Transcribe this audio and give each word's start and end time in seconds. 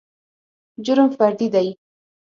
جرم 0.85 1.09
فردي 1.17 1.47
دى. 1.53 1.67